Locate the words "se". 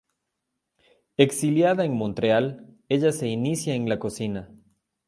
3.11-3.27